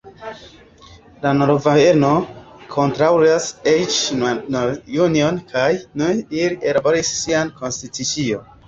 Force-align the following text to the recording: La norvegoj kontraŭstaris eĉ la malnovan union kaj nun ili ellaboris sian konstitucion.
La 1.25 1.33
norvegoj 1.41 2.13
kontraŭstaris 2.77 3.51
eĉ 3.75 3.99
la 4.15 4.19
malnovan 4.25 4.83
union 5.07 5.39
kaj 5.55 5.71
nun 5.83 6.27
ili 6.43 6.63
ellaboris 6.73 7.15
sian 7.25 7.59
konstitucion. 7.63 8.53